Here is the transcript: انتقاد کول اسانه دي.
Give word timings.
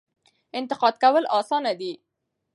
انتقاد 0.59 0.95
کول 1.03 1.23
اسانه 1.39 1.73
دي. 1.79 1.93